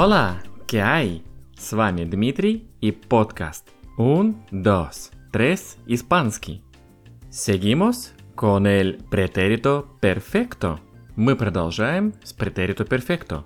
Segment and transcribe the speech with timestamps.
[0.00, 1.22] Hola, ¿qué hay?
[1.56, 6.62] С вами Дмитрий и подкаст Un, dos, tres, испанский.
[7.30, 10.78] Seguimos con el pretérito perfecto.
[11.16, 13.44] Мы продолжаем с pretérito perfecto.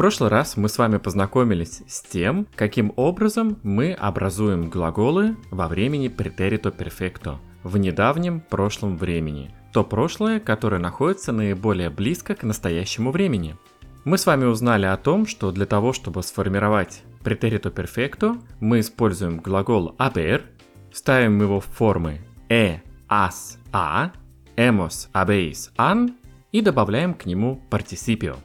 [0.00, 6.08] Прошлый раз мы с вами познакомились с тем, каким образом мы образуем глаголы во времени
[6.08, 9.54] pretérito perfecto в недавнем прошлом времени.
[9.74, 13.58] То прошлое, которое находится наиболее близко к настоящему времени.
[14.06, 19.36] Мы с вами узнали о том, что для того, чтобы сформировать претерито перфекто мы используем
[19.36, 20.44] глагол haber,
[20.90, 22.80] ставим его в формы e,
[23.10, 24.12] as, a,
[24.56, 26.14] hemos, habéis, han
[26.52, 28.36] и добавляем к нему партисипио.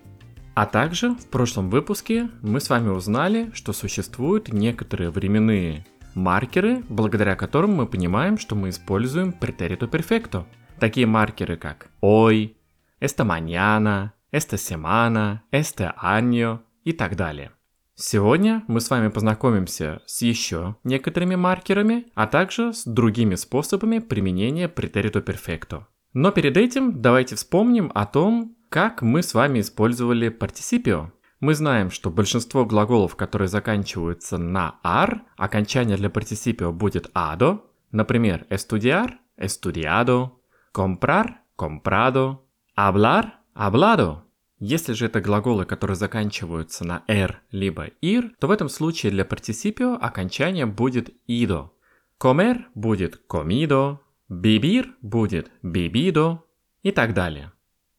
[0.56, 7.36] А также в прошлом выпуске мы с вами узнали, что существуют некоторые временные маркеры, благодаря
[7.36, 10.48] которым мы понимаем, что мы используем претерито перфекто.
[10.80, 12.56] Такие маркеры как hoy,
[13.02, 17.52] esta mañana, esta semana, este año и так далее.
[17.96, 24.70] Сегодня мы с вами познакомимся с еще некоторыми маркерами, а также с другими способами применения
[24.70, 25.88] претерито перфекто.
[26.14, 31.14] Но перед этим давайте вспомним о том, как мы с вами использовали партисипио.
[31.40, 37.62] Мы знаем, что большинство глаголов, которые заканчиваются на ar, окончание для партисипио будет ado,
[37.94, 40.32] например, estudiar, estudiado,
[40.74, 42.40] comprar, comprado,
[42.78, 44.24] hablar, hablado.
[44.60, 49.24] Если же это глаголы, которые заканчиваются на «р» либо «ир», то в этом случае для
[49.24, 51.72] партисипио окончание будет «идо».
[52.22, 56.40] Comer будет comido, vivir будет vivido
[56.84, 57.54] и так далее.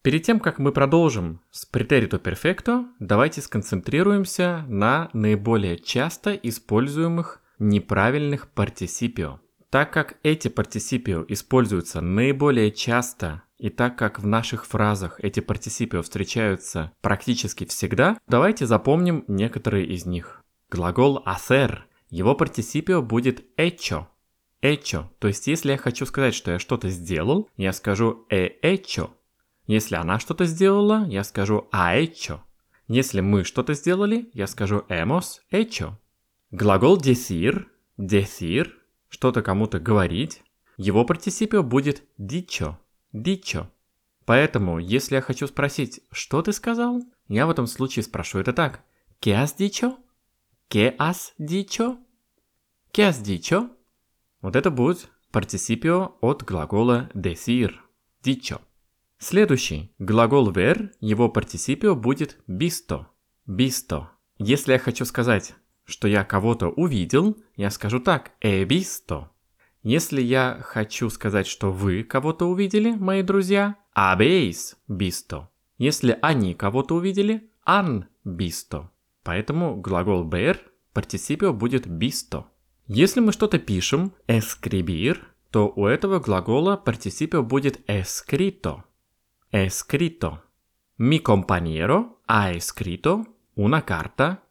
[0.07, 8.49] Перед тем, как мы продолжим с претерито перфекто, давайте сконцентрируемся на наиболее часто используемых неправильных
[8.51, 9.41] партисипио.
[9.69, 16.01] Так как эти партисипио используются наиболее часто и так как в наших фразах эти партисипио
[16.03, 20.41] встречаются практически всегда, давайте запомним некоторые из них.
[20.71, 21.79] Глагол hacer,
[22.09, 24.05] его партисипио будет hecho.
[24.63, 29.09] Hecho, то есть если я хочу сказать, что я что-то сделал, я скажу he hecho.
[29.67, 32.39] Если она что-то сделала, я скажу ha hecho.
[32.87, 35.93] Если мы что-то сделали, я скажу hemos hecho.
[36.51, 37.67] Глагол decir,
[37.97, 38.71] decir,
[39.09, 40.41] что-то кому-то говорить,
[40.77, 42.77] его партисипио будет dicho
[43.13, 43.67] dicho.
[44.25, 48.81] Поэтому, если я хочу спросить, что ты сказал, я в этом случае спрошу это так.
[49.21, 49.97] ¿Qué has dicho?
[50.69, 51.97] ¿Qué has dicho?
[52.93, 53.69] ¿Qué has dicho?
[54.41, 57.75] Вот это будет партисипио от глагола decir,
[58.23, 58.61] dicho.
[59.19, 63.05] Следующий, глагол ver, его партисипио будет visto,
[63.47, 64.05] visto.
[64.37, 65.55] Если я хочу сказать,
[65.85, 69.29] что я кого-то увидел, я скажу так, he visto.
[69.81, 75.47] Если я хочу сказать, что вы кого-то увидели, мои друзья, habéis visto.
[75.77, 78.89] Если они кого-то увидели, han visto.
[79.23, 80.57] Поэтому глагол ver,
[80.93, 82.45] партисипио будет visto.
[82.85, 85.17] Если мы что-то пишем, escribir,
[85.51, 88.83] то у этого глагола партисипио будет escrito.
[89.51, 90.43] Escrito.
[90.97, 94.43] Mi compañero ha escrito una carta.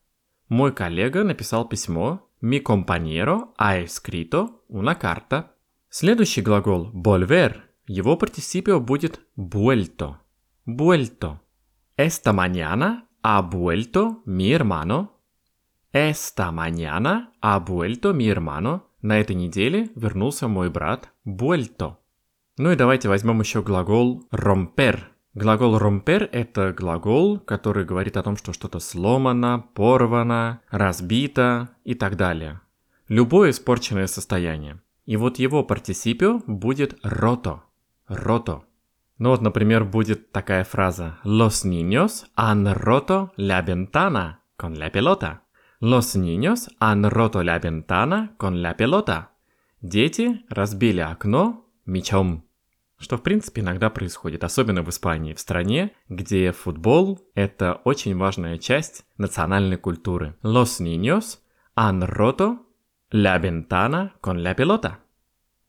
[0.49, 5.55] Мой коллега написал письмо Mi compañero ha escrito una carta.
[5.91, 10.17] Следующий глагол volver, его партисипио будет vuelto.
[10.65, 11.41] Vuelto.
[11.97, 15.21] Esta mañana ha vuelto mi hermano.
[15.93, 18.91] Esta mañana ha vuelto mi hermano.
[19.03, 21.13] На этой неделе вернулся мой брат.
[21.25, 22.06] Vuelto.
[22.59, 25.01] Ну и давайте возьмем еще глагол romper.
[25.35, 32.17] Глагол romper– это глагол, который говорит о том, что что-то сломано, порвано, разбито и так
[32.17, 32.63] далее.
[33.09, 34.81] Любое испорченное состояние.
[35.05, 37.61] И вот его партисипио будет roto.
[38.09, 38.63] Roto.
[39.19, 45.43] Ну вот, например, будет такая фраза Los niños han roto la ventana con la pelota.
[45.81, 49.29] Los niños han roto la ventana con la pelota.
[49.83, 52.46] Дети разбили окно мечом.
[52.99, 58.59] Что, в принципе, иногда происходит, особенно в Испании, в стране, где футбол– это очень важная
[58.59, 60.35] часть национальной культуры.
[60.43, 61.41] Los niños
[61.75, 62.67] han roto
[63.11, 64.99] la ventana con la pelota.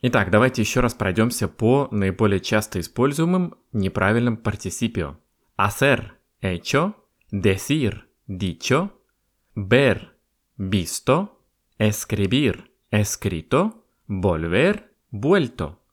[0.01, 5.17] Итак, давайте еще раз пройдемся по наиболее часто используемым неправильным партисипио.
[5.57, 6.93] Hacer– hecho,
[7.31, 8.91] decir– dicho,
[9.55, 10.13] ver–
[10.57, 11.29] visto,
[11.77, 15.79] escribir– escrito, volver– vuelto–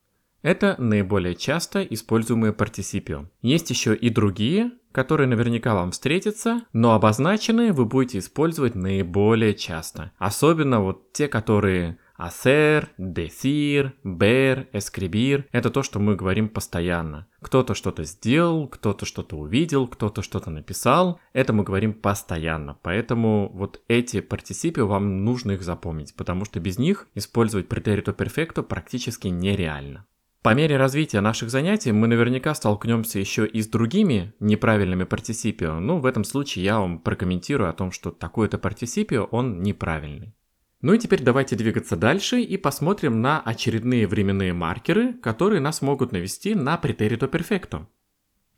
[0.44, 3.25] это наиболее часто используемые партисипио.
[3.41, 10.12] Есть еще и другие, которые наверняка вам встретятся, но обозначенные вы будете использовать наиболее часто.
[10.19, 17.26] Особенно вот те, которые Hacer, decir, ver, escribir– это то, что мы говорим постоянно.
[17.41, 21.19] Кто-то что-то сделал, кто-то что-то увидел, кто-то что-то написал.
[21.32, 22.79] Это мы говорим постоянно.
[22.82, 28.62] Поэтому вот эти партисипи вам нужно их запомнить, потому что без них использовать претерито перфекто
[28.62, 30.06] практически нереально.
[30.44, 35.81] По мере развития наших занятий мы наверняка столкнемся еще и с другими неправильными партисипио.
[35.81, 40.35] Ну, в этом случае я вам прокомментирую о том, что такой-то партисипио, он неправильный.
[40.82, 46.12] Ну и теперь давайте двигаться дальше и посмотрим на очередные временные маркеры, которые нас могут
[46.12, 47.88] навести на претерито перфекто.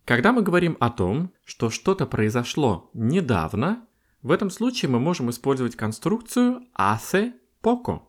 [0.05, 3.87] Когда мы говорим о том, что что-то произошло недавно,
[4.23, 8.01] в этом случае мы можем использовать конструкцию hace poco.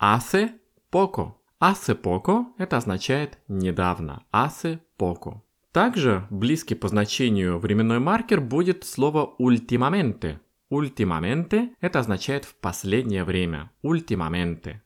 [0.00, 0.52] Hace
[0.90, 1.37] poco.
[1.60, 4.24] Hace poco– это означает недавно.
[4.32, 5.40] Hace poco.
[5.72, 10.38] Также близкий по значению временной маркер будет слово ultimamente–
[10.70, 13.70] Ультимаменте– это означает в последнее время.
[13.80, 14.82] Ультимаменте.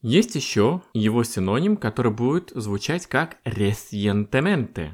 [0.00, 4.92] Есть еще его синоним, который будет звучать как recientemente.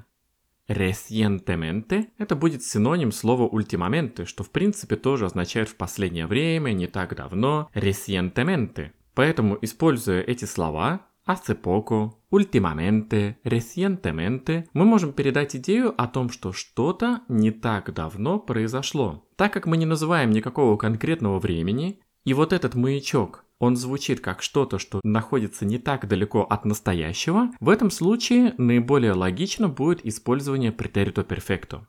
[0.67, 6.87] Recientemente– это будет синоним слова ультимаменте, что в принципе тоже означает в последнее время, не
[6.87, 8.93] так давно, recientemente.
[9.15, 16.53] Поэтому, используя эти слова, hace poco, últimamente, recientemente, мы можем передать идею о том, что
[16.53, 19.27] что-то не так давно произошло.
[19.37, 24.43] Так как мы не называем никакого конкретного времени, и вот этот маячок, он звучит как
[24.43, 30.73] что-то, что находится не так далеко от настоящего, в этом случае наиболее логично будет использование
[30.73, 31.87] претерито перфекто.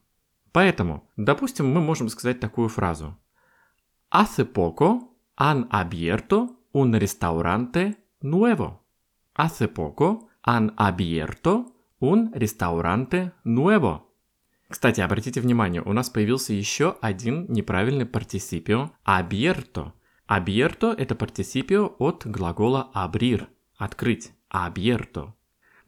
[0.51, 3.17] Поэтому, допустим, мы можем сказать такую фразу.
[4.11, 8.81] Hace poco han abierto un restaurante nuevo.
[9.33, 14.11] Hace poco han abierto un restaurante nuevo.
[14.67, 19.93] Кстати, обратите внимание, у нас появился еще один неправильный партисипио abierto.
[20.27, 23.47] Abierto– это партисипио от глагола abrir–
[23.77, 24.31] открыть.
[24.49, 25.33] Abierto.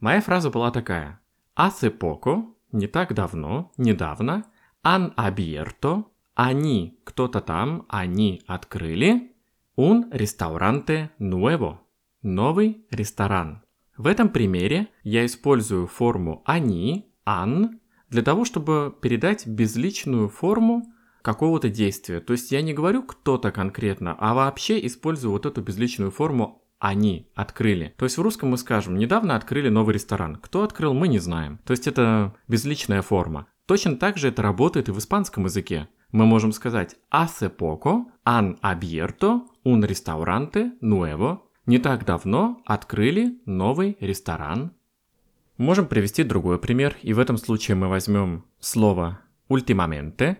[0.00, 1.20] Моя фраза была такая.
[1.56, 4.44] Hace poco– не так давно, недавно.
[4.82, 9.32] Han abierto– они, кто-то там, они открыли.
[9.76, 11.78] Un restaurante nuevo–
[12.24, 13.60] Новый ресторан.
[13.98, 20.86] В этом примере я использую форму «они», «ан», для того, чтобы передать безличную форму
[21.20, 22.20] какого-то действия.
[22.20, 27.28] То есть я не говорю кто-то конкретно, а вообще использую вот эту безличную форму они
[27.34, 27.94] открыли.
[27.98, 30.36] То есть в русском мы скажем, недавно открыли новый ресторан.
[30.36, 31.60] Кто открыл, мы не знаем.
[31.66, 33.48] То есть это безличная форма.
[33.66, 35.88] Точно так же это работает и в испанском языке.
[36.10, 43.96] Мы можем сказать hace poco han abierto un restaurante nuevo не так давно открыли новый
[44.00, 44.72] ресторан.
[45.56, 50.38] Можем привести другой пример, и в этом случае мы возьмем слово últimamente.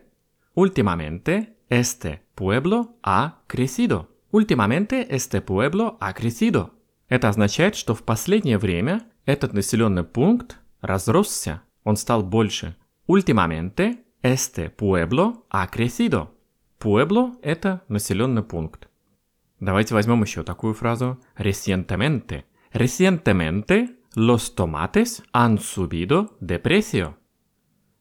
[0.55, 4.07] Últimamente este pueblo ha crecido.
[4.33, 6.71] Últimamente este pueblo ha crecido.
[7.09, 12.77] Это означает, что в последнее время этот населенный пункт разросся, он стал больше.
[13.07, 16.29] Últimamente este pueblo ha crecido.
[16.81, 18.89] Pueblo– это населенный пункт.
[19.65, 21.19] Давайте возьмем еще такую фразу.
[21.39, 22.45] Recientemente.
[22.71, 27.17] Recientemente los tomates han subido de precio.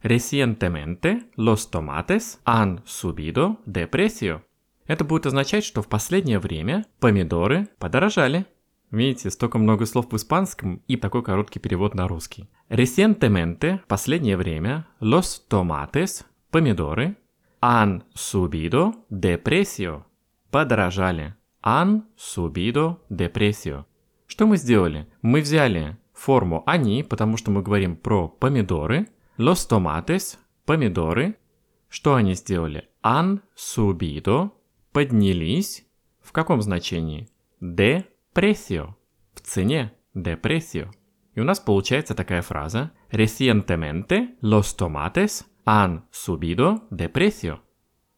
[0.01, 4.41] Recientemente los tomates han subido de precio.
[4.87, 8.45] Это будет означать, что в последнее время помидоры подорожали.
[8.91, 12.49] Видите, столько много слов в испанском и такой короткий перевод на русский.
[12.67, 17.15] Recientemente, в последнее время, los tomates, помидоры,
[17.61, 20.03] han subido de precio,
[20.51, 23.85] подорожали han subido de precio.
[24.27, 25.07] Что мы сделали?
[25.21, 29.07] Мы взяли форму они, потому что мы говорим про помидоры.
[29.37, 31.37] Los tomates– помидоры.
[31.89, 32.89] Что они сделали?
[33.01, 34.51] Han subido–
[34.91, 35.85] поднялись.
[36.21, 37.29] В каком значении?
[37.61, 38.05] De
[38.35, 38.95] precio–
[39.33, 39.93] в цене.
[40.13, 40.91] De precio.
[41.33, 42.91] И у нас получается такая фраза.
[43.09, 47.59] Recientemente los tomates han subido de precio.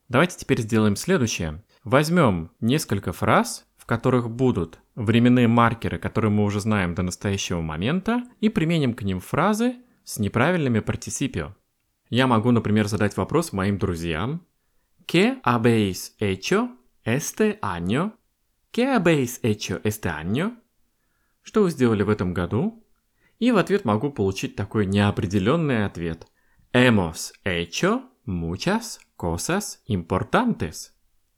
[0.10, 1.64] Давайте теперь сделаем следующее.
[1.86, 8.24] Возьмем несколько фраз, в которых будут временные маркеры, которые мы уже знаем до настоящего момента,
[8.40, 11.56] и применим к ним фразы с неправильными партисипио.
[12.10, 14.42] Я могу, например, задать вопрос моим друзьям.
[15.06, 16.70] ¿Qué habéis hecho
[17.04, 18.14] este año?
[18.74, 20.58] ¿Qué habéis hecho este año?
[21.44, 22.84] Что вы сделали в этом году?
[23.38, 26.26] И в ответ могу получить такой неопределенный ответ.
[26.74, 30.95] Hemos hecho muchas cosas importantes.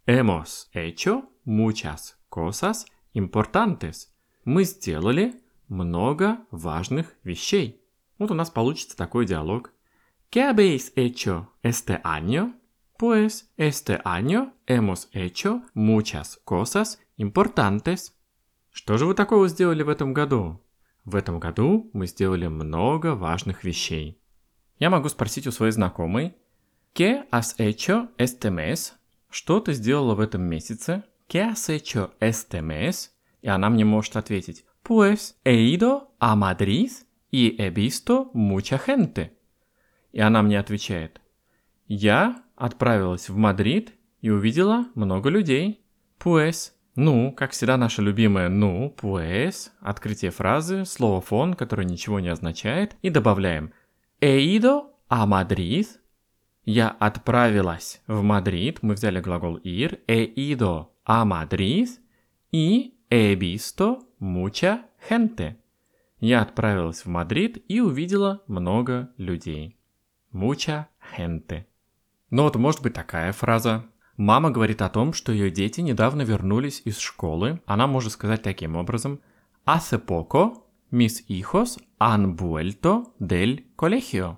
[0.09, 4.07] Hemos hecho muchas cosas importantes.
[4.45, 5.33] Мы сделали
[5.67, 7.81] много важных вещей.
[8.17, 9.73] Вот у нас получится такой диалог.
[10.31, 12.53] ¿Qué habéis hecho este año?
[12.97, 18.13] Pues este año hemos hecho muchas cosas importantes.
[18.71, 20.63] Что же вы такого сделали в этом году?
[21.03, 24.21] В этом году мы сделали много важных вещей.
[24.79, 26.33] Я могу спросить у своей знакомой,
[26.93, 28.93] ¿Qué has hecho este mes?
[29.29, 31.03] Что ты сделала в этом месяце?
[31.27, 33.09] ¿Qué has hecho este mes?
[33.41, 36.91] И она мне может ответить, Pues he ido a Madrid
[37.29, 39.31] y he visto mucha gente.
[40.13, 41.21] И она мне отвечает,
[41.87, 45.83] я отправилась в Мадрид и увидела много людей.
[46.17, 52.29] Pues ну, как всегда, наша любимая «ну», pues, открытие фразы, слово «фон», которое ничего не
[52.29, 53.71] означает, и добавляем
[54.19, 55.85] «He ido a Madrid».
[56.69, 61.87] Я отправилась в Мадрид, мы взяли глагол ir, he ido a Madrid
[62.51, 65.55] и he visto mucha gente.
[66.19, 69.77] Я отправилась в Мадрид и увидела много людей.
[70.33, 71.63] Mucha gente.
[72.31, 73.85] Ну вот может быть такая фраза.
[74.17, 77.61] Мама говорит о том, что ее дети недавно вернулись из школы.
[77.65, 79.21] Она может сказать таким образом.
[79.65, 84.37] Hace poco mis hijos han vuelto del colegio.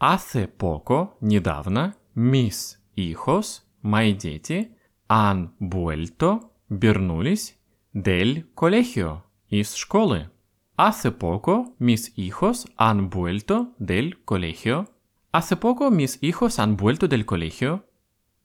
[0.00, 4.76] Hace poco, недавно, mis hijos, мои дети,
[5.08, 7.56] han vuelto, вернулись,
[7.92, 10.30] del colegio, из школы.
[10.76, 14.86] Hace poco mis hijos han vuelto del colegio.
[15.32, 17.82] Hace poco mis hijos han vuelto del colegio.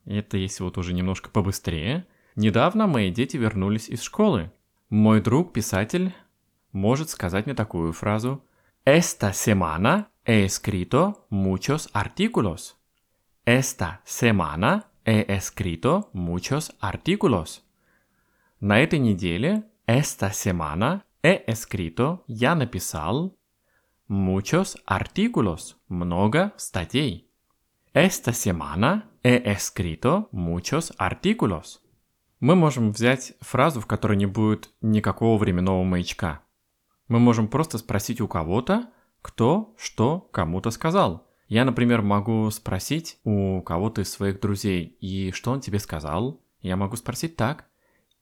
[0.05, 2.07] Это если вот уже немножко побыстрее.
[2.35, 4.51] Недавно мои дети вернулись из школы.
[4.89, 6.15] Мой друг, писатель,
[6.71, 8.43] может сказать мне такую фразу.
[8.85, 12.77] Esta semana he escrito muchos artículos.
[13.45, 17.63] Esta semana he escrito muchos artículos.
[18.59, 23.35] На этой неделе, esta semana, he escrito, я написал
[24.07, 27.29] muchos artículos, много статей.
[27.93, 31.81] Esta semana he escrito muchos artículos.
[32.39, 36.41] Мы можем взять фразу, в которой не будет никакого временного маячка.
[37.09, 38.89] Мы можем просто спросить у кого-то,
[39.23, 41.27] кто что кому-то сказал.
[41.47, 46.41] Я, например, могу спросить у кого-то из своих друзей, и что он тебе сказал?
[46.61, 47.65] Я могу спросить так.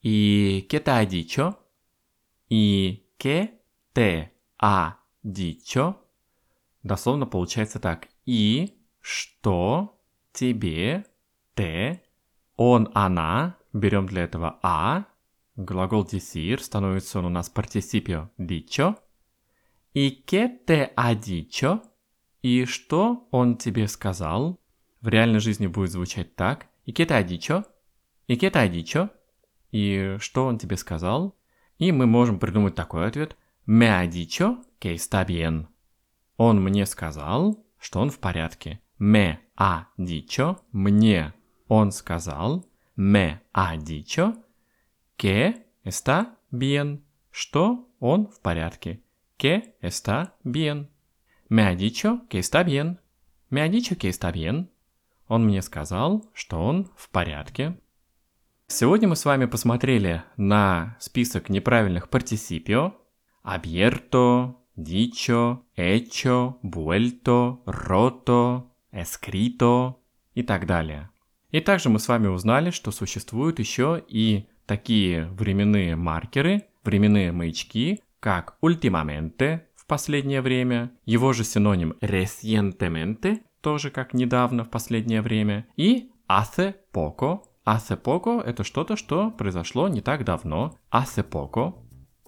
[0.02, 1.56] И ¿qué te ha dicho?
[2.50, 3.60] И ¿qué
[3.94, 4.32] te
[4.62, 5.96] ha dicho?
[6.84, 8.08] Дословно получается так.
[8.26, 10.00] И что
[10.34, 11.06] тебе,
[11.56, 12.02] те,
[12.56, 15.06] он, она, берем для этого а,
[15.56, 18.98] глагол decir, становится он у нас participiо dicho,
[19.94, 20.12] и
[20.66, 21.82] te ha dicho,
[22.42, 24.60] и что он тебе сказал,
[25.02, 27.66] в реальной жизни будет звучать так, и te ha dicho,
[28.28, 29.10] и te ha dicho,
[29.72, 31.38] и что он тебе сказал,
[31.78, 33.36] и мы можем придумать такой ответ,
[33.68, 34.08] me ha
[34.96, 35.68] está bien.
[36.38, 38.80] Он мне сказал, что он в порядке.
[39.00, 39.86] Me ha
[40.72, 41.34] мне.
[41.68, 42.66] Он сказал,
[42.98, 44.36] me ha dicho,
[45.18, 46.36] que está
[47.32, 49.02] что он в порядке.
[49.42, 50.92] Que está bien.
[51.50, 53.00] Me ha dicho que está bien.
[53.50, 54.70] Me ha dicho que está bien.
[55.28, 57.76] Он мне сказал, что он в порядке.
[58.68, 62.94] Сегодня мы с вами посмотрели на список неправильных партисипио.
[63.44, 69.96] Abierto, dicho, hecho, vuelto, roto, escrito
[70.36, 71.10] и так далее.
[71.50, 78.04] И также мы с вами узнали, что существуют еще и такие временные маркеры, временные маячки,
[78.22, 85.68] как últimamente в последнее время, его же синоним recientemente, тоже как недавно в последнее время,
[85.76, 87.42] и hace poco.
[87.66, 90.78] Hace poco это что-то, что произошло не так давно.
[90.92, 91.74] Hace poco.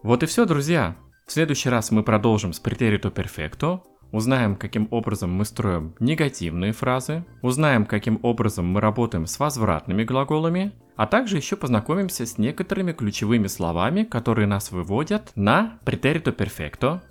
[0.01, 0.97] Вот и все, друзья.
[1.25, 7.25] В следующий раз мы продолжим с претерито перфекто, узнаем, каким образом мы строим негативные фразы,
[7.41, 13.47] узнаем, каким образом мы работаем с возвратными глаголами, а также еще познакомимся с некоторыми ключевыми
[13.47, 17.03] словами, которые нас выводят на претерито перфекто.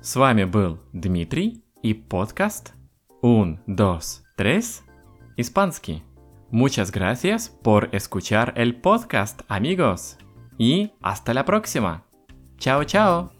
[0.00, 2.72] С вами был Дмитрий и подкаст
[3.20, 4.82] Un, dos, tres,
[5.36, 6.02] испанский.
[6.50, 10.18] Muchas gracias por escuchar el podcast, amigos.
[10.58, 12.04] Y hasta la próxima.
[12.58, 13.32] Chao, chao.